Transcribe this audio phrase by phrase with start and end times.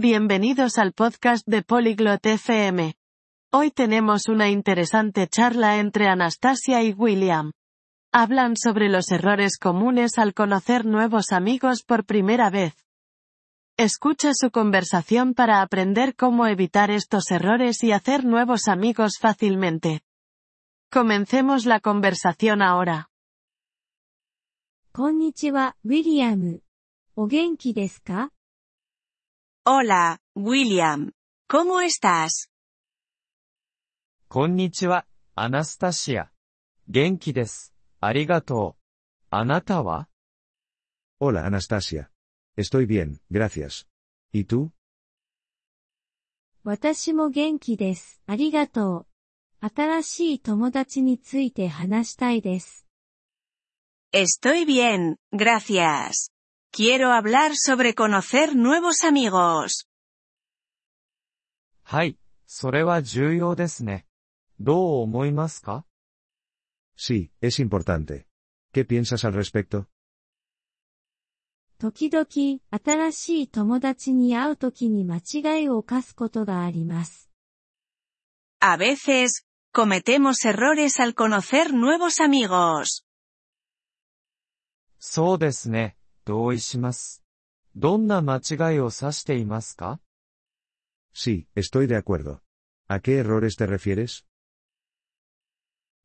[0.00, 2.94] Bienvenidos al podcast de Polyglot FM.
[3.50, 7.52] Hoy tenemos una interesante charla entre Anastasia y William.
[8.12, 12.74] Hablan sobre los errores comunes al conocer nuevos amigos por primera vez.
[13.78, 20.02] Escucha su conversación para aprender cómo evitar estos errores y hacer nuevos amigos fácilmente.
[20.90, 23.08] Comencemos la conversación ahora.
[24.92, 26.62] こんにちは、ウィリアム。
[27.16, 28.30] お元気ですか
[29.63, 31.11] Hola, William.
[31.47, 32.49] ¿Cómo estás?
[34.27, 36.31] こんにちは、アナスタシア。
[36.87, 37.71] 元気です。
[37.99, 38.81] ありがとう。
[39.29, 40.07] あなたは
[41.19, 42.09] Hola Anastasia.
[42.57, 43.85] Estoy bien, gracias.
[44.33, 44.71] ¿Y tú?
[46.63, 48.19] 私も元気です。
[48.25, 49.05] ありがと
[49.61, 49.67] う。
[49.75, 52.87] 新しい友達について話したいです。
[54.11, 56.31] Estoy bien, gracias.
[56.72, 59.86] Quiero hablar sobre conocer nuevos amigos.
[61.82, 64.06] はい、それは重要ですね。
[64.60, 65.84] どう思いますか
[66.96, 68.26] Sí, es importante.
[68.72, 69.86] ¿Qué piensas al respecto?
[71.78, 72.26] 時々、
[72.70, 77.30] 新しい友達に会うときに間違いを犯すことがあります。
[78.60, 79.44] A veces,
[79.74, 83.04] cometemos errores al conocer nuevos amigos.
[84.98, 87.23] そうですね、 同意します。
[87.75, 89.99] どんな間違いを指していますか
[91.13, 92.41] Sí, estoy de acuerdo.
[92.87, 94.25] ¿A qué errores te refieres?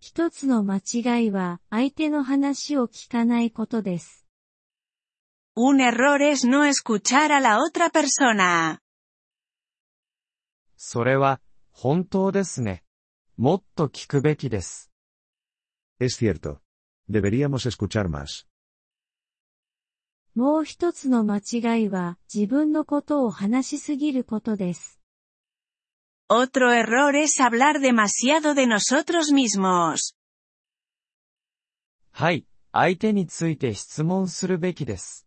[0.00, 4.26] 一つの間違いは、相手の話を聞かないことです。
[5.56, 8.78] Un error es no escuchar a la otra persona.
[10.76, 11.40] それは、
[11.72, 12.84] 本当ですね。
[13.36, 14.90] もっと聞くべきです。
[16.00, 16.60] Es cierto.
[17.08, 18.47] Deberíamos escuchar más.
[20.38, 25.00] もう一つの間違いは、自分のことを話しすぎることです。
[26.30, 30.14] Otro error es hablar demasiado de nosotros mismos.
[32.12, 35.26] はい、相手について質問するべきです。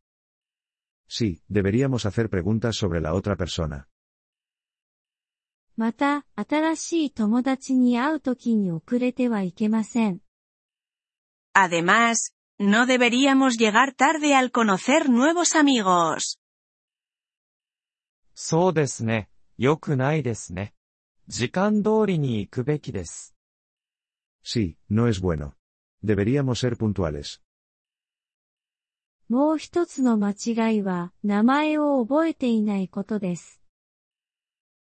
[1.09, 3.87] Sí, deberíamos hacer preguntas sobre la otra persona.
[5.75, 10.21] また、新しい友達に会うときに遅れてはいけません。
[11.53, 16.38] Además, no deberíamos llegar tarde al conocer nuevos amigos.
[18.34, 20.74] そうですね、良くないですね。
[21.28, 23.34] 時間通りに行くべきです。
[24.44, 25.54] Sí, no es bueno.
[26.04, 27.40] Deberíamos ser puntuales.
[29.28, 33.60] もう一つの間違いは、名前を覚えていないことです。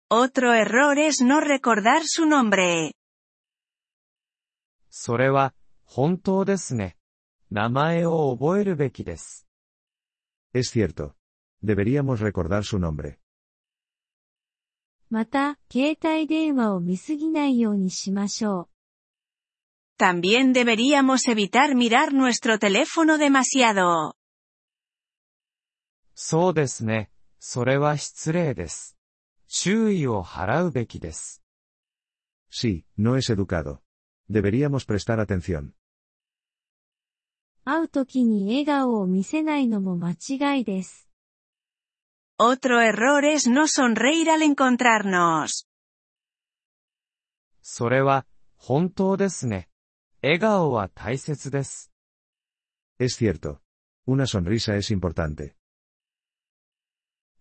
[0.09, 2.93] Otro error es no recordar su nombre.
[4.89, 5.53] それは、
[5.83, 6.95] 本当ですね。
[7.53, 9.47] 名前を覚えるべきです。
[10.53, 11.15] Es cierto.
[11.63, 13.17] Deberíamos recordar su nombre.
[15.09, 18.69] また、携帯電話を見すぎないようにしましょう。
[19.97, 24.13] También deberíamos evitar mirar nuestro teléfono demasiado.
[26.13, 27.09] そうですね。
[27.39, 28.97] それは失礼です。
[29.47, 31.41] 注意を払うべきです。
[32.51, 33.81] Sí, no es educado.
[34.29, 35.73] Deberíamos prestar atención.
[37.65, 41.07] 会うときに笑顔を見せないのも間違いです。
[42.39, 45.67] Otro error es no sonreír al encontrarnos.
[47.61, 48.25] それは、
[48.55, 49.69] 本当ですね。
[50.23, 51.91] 笑顔は大切です。
[52.97, 53.59] Es cierto.
[54.07, 55.53] Una sonrisa es importante.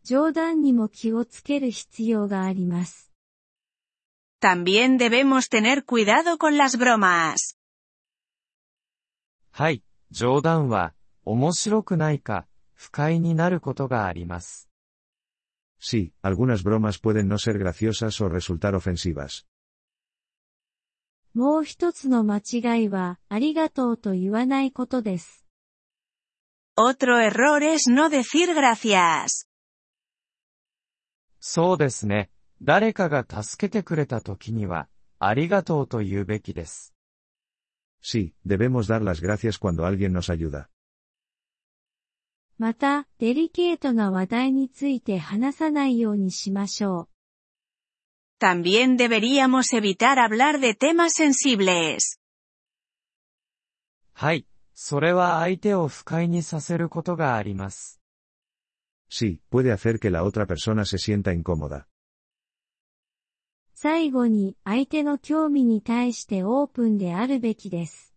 [0.04, 3.10] 冗談にも気をつける必要があります。
[4.40, 7.56] También debemos tener cuidado con las bromas.
[9.50, 9.82] はい、
[10.13, 10.93] 冗談は、
[11.25, 14.69] 面白くないか、不快になることがあります。
[15.81, 19.47] Sí, algunas bromas pueden no ser graciosas o resultar ofensivas.
[21.33, 25.47] もう一つの間違いは、ありがとうと言わないことです。
[26.77, 29.47] Otro error es no decir gracias.
[31.39, 32.29] そうですね。
[32.61, 36.93] 誰かが助けてくれた時には、ありがとうと言うべきです。
[38.02, 40.70] Sí, debemos dar las gracias cuando alguien nos ayuda.
[42.58, 47.08] また、デリケートな話題について話さないようにしましょう。
[48.40, 52.18] También deberíamos evitar hablar de temas sensibles.
[54.12, 58.00] はい、それは相手を不快にさせることがあります。
[59.08, 61.86] Sí, puede hacer que la otra persona se sienta incómoda.
[63.83, 68.15] 最後に、相手の興味に対してオープンであるべきです。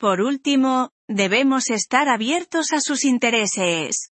[0.00, 4.12] Por último, debemos estar abiertos a sus intereses.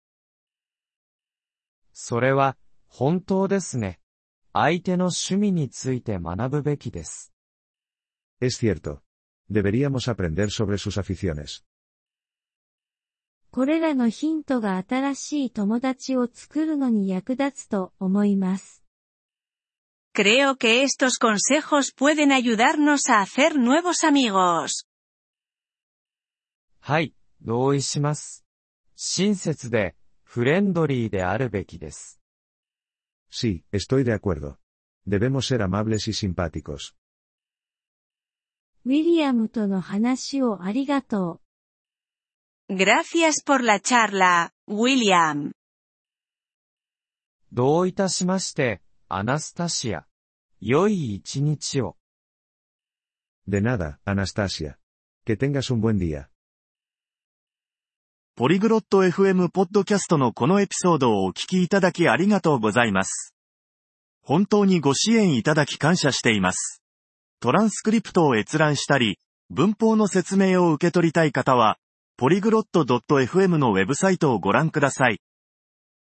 [1.92, 2.56] それは、
[2.88, 4.00] 本当ですね。
[4.54, 7.34] 相手の趣味について学ぶべきです。
[8.40, 9.02] Es cierto.
[9.52, 11.66] Deberíamos aprender sobre sus aficiones.
[13.52, 18.83] これらのヒントが新しい友達を作るのに役立つと思います。
[20.13, 24.85] Creo que estos consejos pueden ayudarnos a hacer nuevos amigos.
[26.81, 28.45] はい、同意します。
[28.97, 29.95] 親切で、
[30.25, 32.21] フレンドリーであるべきです。
[33.31, 34.59] Sí, estoy de acuerdo.
[35.07, 36.95] Debemos ser amables y simpáticos.
[38.85, 41.41] ウィリアムとの話をありがと
[42.69, 42.75] う。
[42.75, 45.53] Gracias por la charla, William.
[47.53, 48.82] どういたしまして、
[49.16, 50.08] アナスタシア。
[50.60, 51.98] 良い一日を。
[53.48, 54.78] De nada, Anastasia.
[55.24, 56.30] Que tengas un buen día.
[58.36, 63.36] ポリグロット FM ポッドキャストのこのエピソードをお聞きいただきありがとうございます。
[64.24, 66.82] 本当にご支援いただき感謝しています。
[67.40, 69.20] トランスクリプトを閲覧したり、
[69.52, 71.78] 文法の説明を受け取りたい方は、
[72.18, 75.20] ポリグロット .fm のウェブサイトをご覧ください。